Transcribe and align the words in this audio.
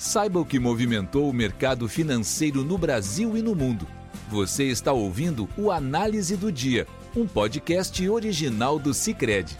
Saiba 0.00 0.40
o 0.40 0.46
que 0.46 0.58
movimentou 0.58 1.28
o 1.28 1.32
mercado 1.32 1.86
financeiro 1.86 2.64
no 2.64 2.78
Brasil 2.78 3.36
e 3.36 3.42
no 3.42 3.54
mundo. 3.54 3.86
Você 4.30 4.64
está 4.64 4.94
ouvindo 4.94 5.46
o 5.58 5.70
Análise 5.70 6.38
do 6.38 6.50
Dia, 6.50 6.86
um 7.14 7.26
podcast 7.26 8.08
original 8.08 8.78
do 8.78 8.94
Cicred. 8.94 9.54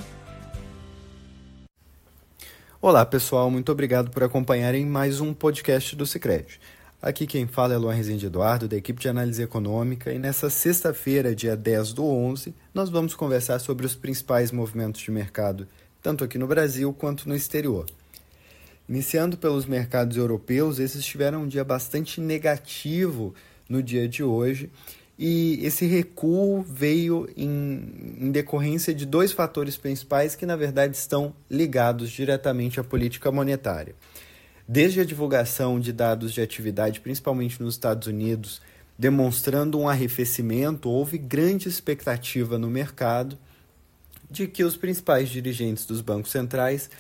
Olá 2.80 3.04
pessoal, 3.04 3.50
muito 3.50 3.70
obrigado 3.70 4.10
por 4.10 4.24
acompanharem 4.24 4.86
mais 4.86 5.20
um 5.20 5.34
podcast 5.34 5.94
do 5.94 6.06
Cicred. 6.06 6.58
Aqui 7.02 7.26
quem 7.26 7.46
fala 7.46 7.74
é 7.74 7.76
Luan 7.76 7.92
Rezende 7.92 8.24
Eduardo, 8.24 8.66
da 8.66 8.78
equipe 8.78 8.98
de 8.98 9.10
análise 9.10 9.42
econômica, 9.42 10.10
e 10.10 10.18
nessa 10.18 10.48
sexta-feira, 10.48 11.34
dia 11.34 11.54
10 11.54 11.92
do 11.92 12.06
11, 12.06 12.54
nós 12.72 12.88
vamos 12.88 13.14
conversar 13.14 13.58
sobre 13.58 13.84
os 13.84 13.94
principais 13.94 14.50
movimentos 14.50 15.02
de 15.02 15.10
mercado, 15.10 15.68
tanto 16.00 16.24
aqui 16.24 16.38
no 16.38 16.46
Brasil 16.46 16.94
quanto 16.94 17.28
no 17.28 17.36
exterior. 17.36 17.84
Iniciando 18.90 19.36
pelos 19.38 19.66
mercados 19.66 20.16
europeus, 20.16 20.80
esses 20.80 21.04
tiveram 21.04 21.44
um 21.44 21.46
dia 21.46 21.62
bastante 21.62 22.20
negativo 22.20 23.32
no 23.68 23.80
dia 23.80 24.08
de 24.08 24.24
hoje. 24.24 24.68
E 25.16 25.64
esse 25.64 25.86
recuo 25.86 26.60
veio 26.62 27.28
em, 27.36 28.16
em, 28.18 28.32
decorrência 28.32 28.92
de 28.92 29.06
dois 29.06 29.30
fatores 29.30 29.76
principais 29.76 30.34
que, 30.34 30.44
na 30.44 30.56
verdade, 30.56 30.96
estão 30.96 31.32
ligados 31.48 32.10
diretamente 32.10 32.80
à 32.80 32.82
política 32.82 33.30
monetária. 33.30 33.94
Desde 34.66 34.98
a 34.98 35.04
divulgação 35.04 35.78
de 35.78 35.92
dados 35.92 36.32
de 36.32 36.40
atividade, 36.40 37.00
principalmente 37.00 37.62
nos 37.62 37.74
Estados 37.74 38.08
Unidos, 38.08 38.60
demonstrando 38.98 39.78
um 39.78 39.88
arrefecimento, 39.88 40.90
houve 40.90 41.16
grande 41.16 41.68
expectativa 41.68 42.58
no 42.58 42.68
mercado 42.68 43.38
de 44.28 44.48
que 44.48 44.64
os 44.64 44.76
principais 44.76 45.28
dirigentes 45.28 45.86
dos 45.86 46.00
bancos 46.00 46.32
centrais 46.32 46.90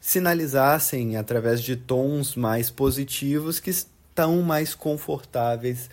sinalizassem 0.00 1.16
através 1.16 1.60
de 1.60 1.76
tons 1.76 2.36
mais 2.36 2.70
positivos 2.70 3.58
que 3.58 3.70
estão 3.70 4.42
mais 4.42 4.74
confortáveis 4.74 5.90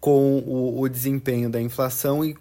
com 0.00 0.38
o, 0.38 0.80
o 0.80 0.88
desempenho 0.88 1.50
da 1.50 1.60
inflação 1.60 2.24
e 2.24 2.36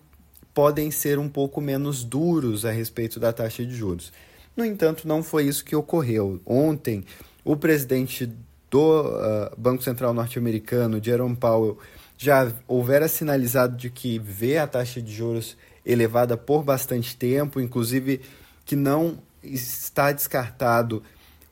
podem 0.53 0.91
ser 0.91 1.19
um 1.19 1.27
pouco 1.27 1.59
menos 1.59 2.03
duros 2.03 2.65
a 2.65 2.71
respeito 2.71 3.19
da 3.19 3.33
taxa 3.33 3.65
de 3.65 3.75
juros. 3.75 4.13
No 4.55 4.63
entanto, 4.63 5.07
não 5.07 5.21
foi 5.21 5.45
isso 5.45 5.65
que 5.65 5.75
ocorreu. 5.75 6.39
Ontem, 6.45 7.03
o 7.43 7.57
presidente 7.57 8.31
do 8.71 9.01
uh, 9.01 9.51
Banco 9.57 9.83
Central 9.83 10.13
norte-americano, 10.13 11.03
Jerome 11.03 11.35
Powell, 11.35 11.77
já 12.17 12.51
houvera 12.67 13.07
sinalizado 13.07 13.75
de 13.75 13.89
que 13.89 14.17
vê 14.17 14.57
a 14.57 14.67
taxa 14.67 15.01
de 15.01 15.13
juros 15.13 15.57
elevada 15.85 16.37
por 16.37 16.63
bastante 16.63 17.15
tempo, 17.15 17.59
inclusive 17.59 18.21
que 18.65 18.75
não 18.75 19.19
está 19.43 20.11
descartado 20.11 21.03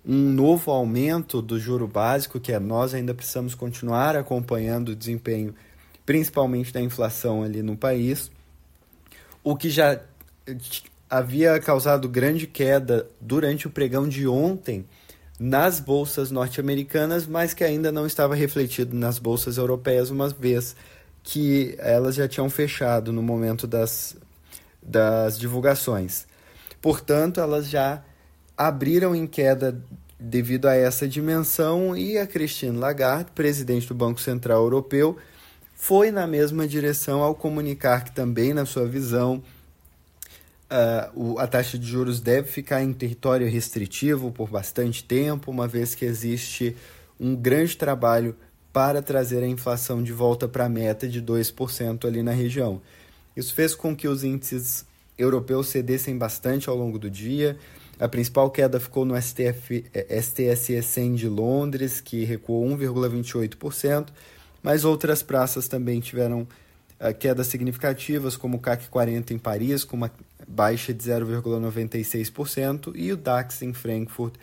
um 0.06 0.32
novo 0.32 0.70
aumento 0.72 1.42
do 1.42 1.58
juro 1.58 1.88
básico, 1.88 2.40
que 2.40 2.52
é 2.52 2.60
nós 2.60 2.94
ainda 2.94 3.14
precisamos 3.14 3.56
continuar 3.56 4.16
acompanhando 4.16 4.90
o 4.90 4.96
desempenho, 4.96 5.56
principalmente 6.06 6.74
da 6.74 6.82
inflação 6.82 7.44
ali 7.44 7.64
no 7.64 7.78
país, 7.78 8.30
o 9.44 9.56
que 9.56 9.70
já 9.70 10.02
havia 11.10 11.60
causado 11.60 12.10
grande 12.10 12.48
queda 12.48 13.08
durante 13.22 13.68
o 13.68 13.70
pregão 13.70 14.08
de 14.08 14.28
ontem 14.28 14.86
nas 15.40 15.80
bolsas 15.80 16.32
norte-americanas, 16.32 17.26
mas 17.26 17.54
que 17.54 17.64
ainda 17.64 17.92
não 17.92 18.06
estava 18.06 18.36
refletido 18.36 18.96
nas 18.96 19.20
bolsas 19.20 19.58
europeias, 19.58 20.10
uma 20.10 20.30
vez 20.30 20.76
que 21.22 21.76
elas 21.80 22.16
já 22.16 22.28
tinham 22.28 22.50
fechado 22.50 23.14
no 23.14 23.24
momento 23.24 23.66
das, 23.66 24.16
das 24.82 25.40
divulgações. 25.40 26.28
Portanto, 26.82 27.40
elas 27.40 27.70
já 27.70 28.04
abriram 28.58 29.16
em 29.16 29.28
queda 29.28 29.82
devido 30.20 30.68
a 30.68 30.76
essa 30.76 31.08
dimensão 31.08 31.96
e 31.98 32.18
a 32.18 32.26
Christine 32.26 32.78
Lagarde, 32.78 33.32
presidente 33.32 33.88
do 33.88 33.96
Banco 33.96 34.22
Central 34.22 34.64
Europeu, 34.64 35.18
foi 35.76 36.12
na 36.12 36.26
mesma 36.26 36.66
direção 36.68 37.22
ao 37.22 37.36
comunicar 37.36 38.06
que 38.06 38.12
também, 38.12 38.54
na 38.54 38.66
sua 38.66 38.88
visão, 38.88 39.44
uh, 40.72 41.40
a 41.40 41.46
taxa 41.46 41.78
de 41.78 41.86
juros 41.86 42.22
deve 42.22 42.48
ficar 42.48 42.82
em 42.82 42.94
território 42.94 43.50
restritivo 43.50 44.32
por 44.32 44.50
bastante 44.50 45.04
tempo, 45.04 45.52
uma 45.52 45.68
vez 45.68 45.94
que 45.94 46.06
existe 46.06 46.76
um 47.20 47.36
grande 47.36 47.76
trabalho 47.76 48.36
para 48.72 49.02
trazer 49.02 49.44
a 49.44 49.48
inflação 49.48 50.02
de 50.02 50.12
volta 50.12 50.48
para 50.48 50.66
a 50.66 50.70
meta 50.70 51.08
de 51.08 51.22
2% 51.22 52.06
ali 52.06 52.24
na 52.24 52.32
região. 52.32 52.82
Isso 53.36 53.54
fez 53.54 53.76
com 53.76 53.96
que 53.96 54.08
os 54.08 54.24
índices 54.24 54.86
europeus 55.18 55.68
cedessem 55.68 56.18
bastante 56.18 56.70
ao 56.70 56.76
longo 56.76 56.98
do 56.98 57.10
dia. 57.10 57.58
A 58.00 58.08
principal 58.08 58.50
queda 58.50 58.80
ficou 58.80 59.06
no 59.06 59.20
STF, 59.22 59.86
STSE 60.22 60.82
100 60.82 61.16
de 61.16 61.30
Londres, 61.30 62.02
que 62.02 62.24
recuou 62.24 62.66
1,28%, 62.66 64.08
mas 64.62 64.84
outras 64.84 65.22
praças 65.22 65.68
também 65.68 66.00
tiveram 66.00 66.42
uh, 66.42 67.14
quedas 67.18 67.48
significativas, 67.48 68.36
como 68.36 68.58
o 68.58 68.60
CAC 68.60 68.88
40 68.88 69.34
em 69.34 69.38
Paris, 69.38 69.84
com 69.84 69.96
uma 69.96 70.12
baixa 70.48 70.94
de 70.94 71.04
0,96%, 71.04 72.92
e 72.96 73.12
o 73.12 73.18
DAX 73.18 73.62
em 73.62 73.74
Frankfurt, 73.74 74.36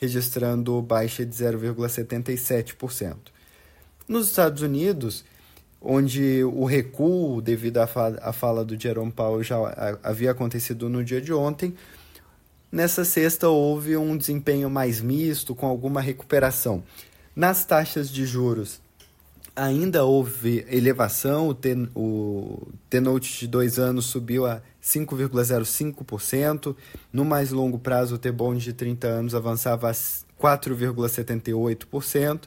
registrando 0.00 0.80
baixa 0.80 1.26
de 1.26 1.34
0,77%. 1.34 3.16
Nos 4.08 4.28
Estados 4.28 4.62
Unidos, 4.62 5.24
onde 5.80 6.42
o 6.44 6.64
recuo 6.64 7.42
devido 7.42 7.78
à 7.78 8.32
fala 8.32 8.64
do 8.64 8.80
Jerome 8.80 9.12
Powell 9.12 9.42
já 9.42 9.98
havia 10.02 10.30
acontecido 10.30 10.88
no 10.88 11.04
dia 11.04 11.20
de 11.20 11.32
ontem, 11.32 11.74
Nessa 12.74 13.04
sexta 13.04 13.48
houve 13.48 13.96
um 13.96 14.16
desempenho 14.16 14.68
mais 14.68 15.00
misto, 15.00 15.54
com 15.54 15.64
alguma 15.64 16.00
recuperação. 16.00 16.82
Nas 17.36 17.64
taxas 17.64 18.10
de 18.10 18.26
juros, 18.26 18.80
ainda 19.54 20.04
houve 20.04 20.66
elevação, 20.68 21.56
o, 21.94 22.66
T-Note 22.90 23.38
de 23.38 23.46
dois 23.46 23.78
anos 23.78 24.06
subiu 24.06 24.44
a 24.44 24.60
5,05%, 24.82 26.74
no 27.12 27.24
mais 27.24 27.52
longo 27.52 27.78
prazo 27.78 28.16
o 28.16 28.18
T-Bond 28.18 28.64
de 28.64 28.72
30 28.72 29.06
anos 29.06 29.36
avançava 29.36 29.88
a 29.88 29.92
4,78%, 29.92 32.40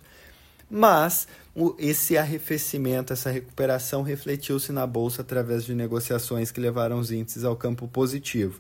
mas 0.69 1.25
o, 1.55 1.73
esse 1.79 2.17
arrefecimento, 2.17 3.13
essa 3.13 3.31
recuperação 3.31 4.01
refletiu-se 4.01 4.73
na 4.73 4.85
Bolsa 4.85 5.21
através 5.21 5.63
de 5.63 5.73
negociações 5.73 6.51
que 6.51 6.59
levaram 6.59 6.99
os 6.99 7.11
índices 7.11 7.45
ao 7.45 7.55
campo 7.55 7.87
positivo 7.87 8.59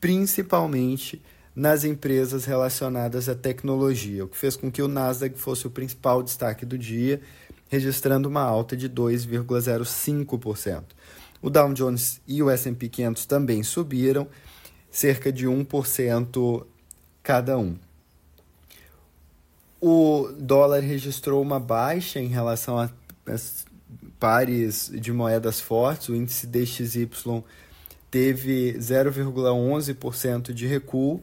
principalmente 0.00 1.22
nas 1.54 1.84
empresas 1.84 2.44
relacionadas 2.44 3.28
à 3.28 3.34
tecnologia, 3.34 4.24
o 4.24 4.28
que 4.28 4.36
fez 4.36 4.54
com 4.54 4.70
que 4.70 4.80
o 4.80 4.86
Nasdaq 4.88 5.36
fosse 5.38 5.66
o 5.66 5.70
principal 5.70 6.22
destaque 6.22 6.64
do 6.64 6.78
dia, 6.78 7.20
registrando 7.68 8.28
uma 8.28 8.42
alta 8.42 8.76
de 8.76 8.88
2,05%. 8.88 10.84
O 11.42 11.50
Dow 11.50 11.72
Jones 11.72 12.20
e 12.26 12.42
o 12.42 12.50
S&P 12.50 12.88
500 12.88 13.26
também 13.26 13.62
subiram, 13.62 14.28
cerca 14.90 15.32
de 15.32 15.46
1% 15.46 16.64
cada 17.22 17.58
um. 17.58 17.76
O 19.80 20.28
dólar 20.38 20.80
registrou 20.80 21.40
uma 21.40 21.60
baixa 21.60 22.18
em 22.18 22.26
relação 22.26 22.78
a 22.78 22.90
pares 24.18 24.90
de 24.92 25.12
moedas 25.12 25.60
fortes, 25.60 26.08
o 26.08 26.14
índice 26.14 26.46
DXY 26.46 27.44
teve 28.10 28.74
0,11% 28.78 30.52
de 30.52 30.66
recuo, 30.66 31.22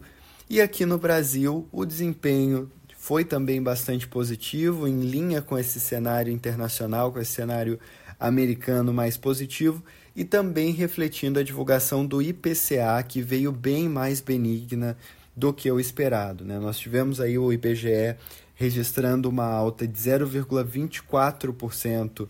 e 0.50 0.62
aqui 0.62 0.86
no 0.86 0.98
Brasil 0.98 1.68
o 1.72 1.86
desempenho 1.86 2.72
foi 2.98 3.24
também 3.24 3.62
bastante 3.62 4.08
positivo, 4.08 4.88
em 4.88 5.02
linha 5.02 5.40
com 5.42 5.58
esse 5.58 5.80
cenário 5.80 6.34
internacional, 6.34 7.12
com 7.12 7.20
esse 7.20 7.34
cenário 7.34 7.80
americano 8.20 8.94
mais 8.94 9.18
positivo, 9.18 9.84
e 10.16 10.24
também 10.24 10.72
refletindo 10.72 11.40
a 11.40 11.44
divulgação 11.44 12.06
do 12.06 12.22
IPCA, 12.22 13.04
que 13.08 13.22
veio 13.22 13.52
bem 13.52 13.90
mais 13.90 14.22
benigna 14.22 14.98
do 15.36 15.52
que 15.54 15.70
o 15.70 15.80
esperado. 15.80 16.44
Né? 16.46 16.58
Nós 16.58 16.80
tivemos 16.80 17.22
aí 17.22 17.38
o 17.38 17.52
IBGE 17.52 18.16
registrando 18.56 19.30
uma 19.30 19.46
alta 19.46 19.88
de 19.88 20.00
0,24% 20.00 22.28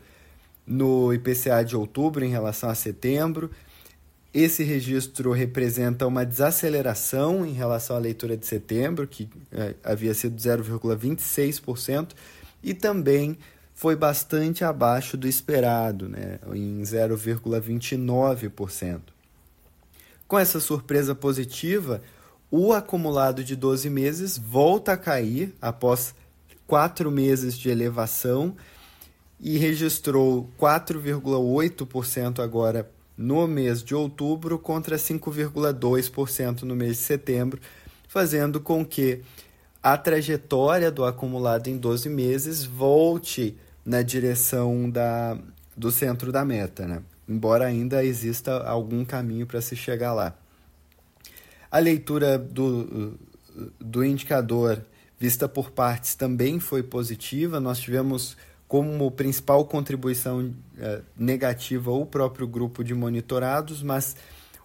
no 0.66 1.14
IPCA 1.14 1.64
de 1.64 1.78
outubro 1.78 2.26
em 2.26 2.30
relação 2.30 2.70
a 2.70 2.76
setembro, 2.76 3.52
esse 4.36 4.64
registro 4.64 5.32
representa 5.32 6.06
uma 6.06 6.24
desaceleração 6.26 7.46
em 7.46 7.54
relação 7.54 7.96
à 7.96 8.00
leitura 8.00 8.36
de 8.36 8.46
setembro, 8.46 9.08
que 9.08 9.30
é, 9.50 9.76
havia 9.82 10.14
sido 10.14 10.36
0,26%, 10.36 12.10
e 12.62 12.74
também 12.74 13.38
foi 13.74 13.96
bastante 13.96 14.66
abaixo 14.66 15.16
do 15.16 15.26
esperado, 15.26 16.10
né, 16.10 16.40
em 16.54 16.82
0,29%. 16.82 19.00
Com 20.28 20.38
essa 20.38 20.60
surpresa 20.60 21.16
positiva, 21.16 22.02
o 22.52 22.74
acumulado 22.74 23.42
de 23.42 23.56
12 23.56 23.90
meses 23.90 24.38
volta 24.38 24.92
a 24.92 24.98
cair 24.98 25.56
após 25.62 26.14
quatro 26.68 27.10
meses 27.10 27.58
de 27.58 27.70
elevação 27.70 28.54
e 29.40 29.58
registrou 29.58 30.50
4,8% 30.60 32.44
agora 32.44 32.94
no 33.18 33.48
mês 33.48 33.84
de 33.84 33.96
outubro 33.96 34.60
contra 34.60 34.98
5,2% 34.98 36.64
no 36.64 36.76
mês 36.76 36.98
de 36.98 37.04
setembro, 37.04 37.62
fazendo 38.08 38.60
com 38.60 38.86
que 38.86 39.22
a 39.82 39.98
trajetória 39.98 40.92
do 40.92 41.06
acumulado 41.06 41.68
em 41.68 41.78
12 41.78 42.10
meses 42.10 42.64
volte 42.64 43.56
na 43.86 44.02
direção 44.02 44.90
da, 44.90 45.38
do 45.78 45.92
centro 45.92 46.32
da 46.32 46.44
meta, 46.44 46.88
né? 46.88 47.04
embora 47.28 47.66
ainda 47.66 48.04
exista 48.04 48.64
algum 48.64 49.06
caminho 49.06 49.46
para 49.46 49.62
se 49.62 49.76
chegar 49.76 50.14
lá. 50.14 50.36
A 51.70 51.80
leitura 51.80 52.38
do, 52.38 53.18
do 53.80 54.04
indicador 54.04 54.82
vista 55.20 55.48
por 55.48 55.72
partes 55.72 56.16
também 56.16 56.60
foi 56.60 56.84
positiva. 56.84 57.60
Nós 57.60 57.80
tivemos 57.80 58.38
como 58.68 59.10
principal 59.12 59.64
contribuição 59.66 60.54
eh, 60.78 61.02
negativa 61.18 61.92
o 61.92 62.06
próprio 62.06 62.48
grupo 62.48 62.84
de 62.84 62.94
monitorados, 62.94 63.84
mas 63.84 64.16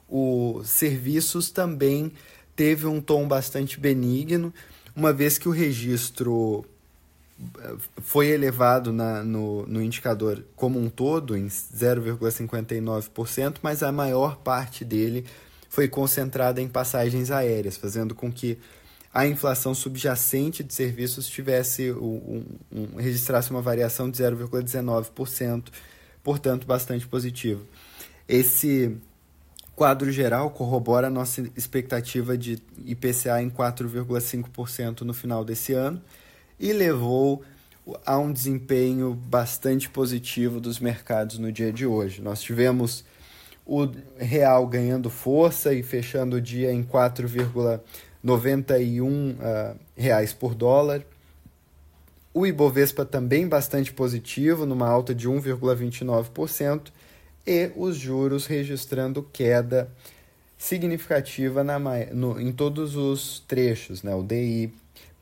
os 0.08 0.69
serviços 0.69 1.50
também 1.50 2.12
teve 2.56 2.87
um 2.87 3.00
tom 3.00 3.29
bastante 3.29 3.79
benigno, 3.79 4.52
uma 4.97 5.12
vez 5.12 5.38
que 5.38 5.49
o 5.49 5.52
registro 5.52 6.64
eh, 7.58 7.76
foi 7.99 8.29
elevado 8.29 8.93
na, 8.93 9.23
no, 9.23 9.67
no 9.67 9.82
indicador 9.82 10.43
como 10.56 10.79
um 10.79 10.88
todo, 10.88 11.37
em 11.37 11.46
0,59%, 11.46 13.56
mas 13.62 13.82
a 13.82 13.93
maior 13.93 14.37
parte 14.37 14.85
dele 14.85 15.26
foi 15.69 15.88
concentrada 15.88 16.61
em 16.61 16.69
passagens 16.69 17.31
aéreas, 17.31 17.76
fazendo 17.76 18.14
com 18.14 18.32
que 18.32 18.58
a 19.12 19.26
inflação 19.26 19.74
subjacente 19.74 20.62
de 20.62 20.72
serviços 20.72 21.28
tivesse 21.28 21.90
um, 21.92 22.44
um, 22.72 22.96
registrasse 22.96 23.50
uma 23.50 23.60
variação 23.60 24.08
de 24.08 24.22
0,19%, 24.22 25.64
portanto 26.22 26.66
bastante 26.66 27.08
positivo. 27.08 27.66
Esse 28.28 28.96
quadro 29.74 30.12
geral 30.12 30.50
corrobora 30.50 31.08
a 31.08 31.10
nossa 31.10 31.50
expectativa 31.56 32.38
de 32.38 32.62
IPCA 32.84 33.42
em 33.42 33.50
4,5% 33.50 35.00
no 35.00 35.12
final 35.12 35.44
desse 35.44 35.72
ano 35.72 36.00
e 36.58 36.72
levou 36.72 37.42
a 38.06 38.16
um 38.16 38.32
desempenho 38.32 39.14
bastante 39.14 39.88
positivo 39.88 40.60
dos 40.60 40.78
mercados 40.78 41.38
no 41.38 41.50
dia 41.50 41.72
de 41.72 41.84
hoje. 41.84 42.22
Nós 42.22 42.40
tivemos 42.40 43.04
o 43.66 43.88
real 44.18 44.66
ganhando 44.66 45.10
força 45.10 45.72
e 45.72 45.82
fechando 45.82 46.36
o 46.36 46.40
dia 46.40 46.72
em 46.72 46.84
4,5%. 46.84 47.80
91 48.22 49.31
uh, 49.31 49.76
reais 49.96 50.32
por 50.32 50.55
dólar. 50.55 51.05
O 52.32 52.46
Ibovespa 52.46 53.05
também 53.05 53.49
bastante 53.49 53.93
positivo, 53.93 54.64
numa 54.64 54.88
alta 54.88 55.12
de 55.14 55.28
1,29%, 55.28 56.93
e 57.46 57.70
os 57.75 57.96
juros 57.96 58.46
registrando 58.46 59.26
queda 59.32 59.90
significativa 60.56 61.64
na, 61.64 61.78
no, 62.12 62.40
em 62.40 62.52
todos 62.52 62.94
os 62.94 63.40
trechos. 63.49 64.02
Né? 64.02 64.14
O 64.14 64.22
DI 64.22 64.72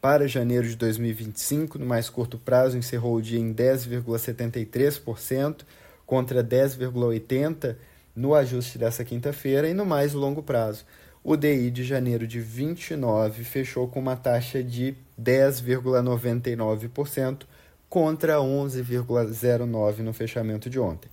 para 0.01 0.29
janeiro 0.29 0.69
de 0.69 0.77
2025, 0.77 1.79
no 1.79 1.87
mais 1.87 2.11
curto 2.11 2.39
prazo, 2.39 2.77
encerrou 2.77 3.17
o 3.17 3.23
dia 3.23 3.39
em 3.39 3.55
10,73%, 3.55 5.61
contra 6.07 6.43
10,80% 6.43 7.77
no 8.15 8.35
ajuste 8.35 8.79
dessa 8.79 9.05
quinta-feira, 9.05 9.69
e 9.69 9.75
no 9.75 9.87
mais 9.87 10.13
longo 10.13 10.43
prazo, 10.43 10.85
o 11.23 11.37
DI 11.37 11.71
de 11.71 11.85
janeiro 11.85 12.27
de 12.27 12.41
29 12.41 13.45
fechou 13.45 13.89
com 13.89 14.01
uma 14.01 14.17
taxa 14.17 14.63
de 14.63 14.95
10,99% 15.21 17.43
contra 17.89 18.37
11,09 18.37 19.99
no 19.99 20.13
fechamento 20.13 20.69
de 20.69 20.79
ontem. 20.79 21.09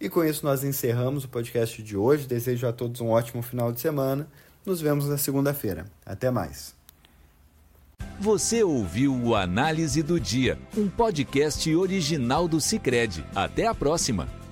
E 0.00 0.08
com 0.08 0.24
isso 0.24 0.44
nós 0.44 0.64
encerramos 0.64 1.24
o 1.24 1.28
podcast 1.28 1.82
de 1.82 1.96
hoje. 1.96 2.26
Desejo 2.26 2.66
a 2.66 2.72
todos 2.72 3.00
um 3.00 3.08
ótimo 3.08 3.42
final 3.42 3.72
de 3.72 3.80
semana. 3.80 4.26
Nos 4.66 4.80
vemos 4.80 5.08
na 5.08 5.16
segunda-feira. 5.16 5.84
Até 6.04 6.30
mais. 6.30 6.74
Você 8.20 8.62
ouviu 8.62 9.14
o 9.14 9.34
Análise 9.34 10.02
do 10.02 10.20
Dia, 10.20 10.58
um 10.76 10.88
podcast 10.88 11.74
original 11.74 12.46
do 12.46 12.60
Cicred. 12.60 13.24
Até 13.34 13.66
a 13.66 13.74
próxima. 13.74 14.43